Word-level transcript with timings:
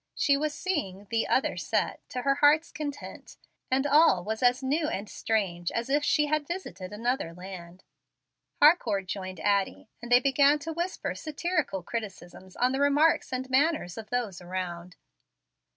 She 0.15 0.35
was 0.35 0.55
seeing 0.55 1.05
"the 1.11 1.27
other 1.27 1.55
set" 1.57 1.99
to 2.09 2.23
her 2.23 2.33
heart's 2.33 2.71
content, 2.71 3.37
and 3.69 3.85
all 3.85 4.23
was 4.23 4.41
as 4.41 4.63
new 4.63 4.87
and 4.87 5.07
strange 5.07 5.71
as 5.71 5.91
if 5.91 6.03
she 6.03 6.25
had 6.25 6.47
visited 6.47 6.91
another 6.91 7.35
land. 7.35 7.83
Harcourt 8.59 9.05
joined 9.05 9.39
Addie, 9.39 9.89
and 10.01 10.11
they 10.11 10.19
began 10.19 10.57
to 10.57 10.73
whisper 10.73 11.13
satirical 11.13 11.83
criticisms 11.83 12.55
on 12.55 12.71
the 12.71 12.79
remarks 12.79 13.31
and 13.31 13.47
manners 13.51 13.95
of 13.95 14.09
those 14.09 14.41
around. 14.41 14.95